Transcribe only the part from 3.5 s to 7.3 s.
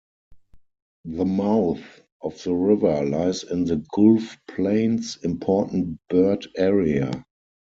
the Gulf Plains Important Bird Area.